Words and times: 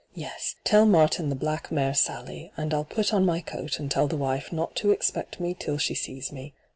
Yes; 0.15 0.55
tell 0.63 0.87
Martin 0.87 1.29
the 1.29 1.35
black 1.35 1.71
mare 1.71 1.93
Sally, 1.93 2.51
and 2.57 2.73
I'll 2.73 2.83
put 2.85 3.13
on 3.13 3.23
my 3.23 3.39
coat 3.39 3.77
and 3.77 3.91
tell 3.91 4.07
the 4.07 4.17
wife 4.17 4.51
not 4.51 4.75
to 4.77 4.89
expect 4.89 5.39
me 5.39 5.53
till 5.53 5.77
she 5.77 5.93
sees 5.93 6.31
me. 6.31 6.55